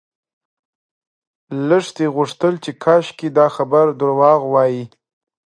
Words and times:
لښتې 1.67 2.05
غوښتل 2.15 2.53
چې 2.63 2.71
کاشکې 2.83 3.27
دا 3.37 3.47
خبر 3.55 3.85
درواغ 4.01 4.41
وای. 4.53 4.75